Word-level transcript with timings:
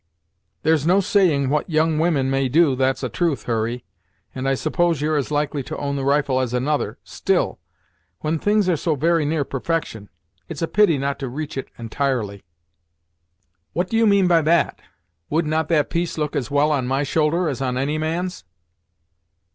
"There's 0.63 0.83
no 0.83 0.99
saying 0.99 1.49
what 1.49 1.69
young 1.69 1.99
women 1.99 2.31
may 2.31 2.49
do, 2.49 2.75
that's 2.75 3.03
a 3.03 3.07
truth, 3.09 3.43
Hurry, 3.43 3.85
and 4.33 4.49
I 4.49 4.55
suppose 4.55 4.99
you're 4.99 5.15
as 5.15 5.29
likely 5.29 5.61
to 5.61 5.77
own 5.77 5.95
the 5.95 6.03
rifle 6.03 6.39
as 6.39 6.55
another. 6.55 6.97
Still, 7.03 7.59
when 8.21 8.39
things 8.39 8.67
are 8.67 8.75
so 8.77 8.95
very 8.95 9.25
near 9.27 9.43
perfection, 9.43 10.09
it's 10.49 10.63
a 10.63 10.67
pity 10.67 10.97
not 10.97 11.19
to 11.19 11.29
reach 11.29 11.55
it 11.55 11.67
entirely." 11.77 12.41
"What 13.73 13.89
do 13.91 13.95
you 13.95 14.07
mean 14.07 14.25
by 14.27 14.41
that? 14.41 14.79
Would 15.29 15.45
not 15.45 15.67
that 15.67 15.91
piece 15.91 16.17
look 16.17 16.35
as 16.35 16.49
well 16.49 16.71
on 16.71 16.87
my 16.87 17.03
shoulder, 17.03 17.47
as 17.47 17.61
on 17.61 17.77
any 17.77 17.99
man's?" 17.99 18.43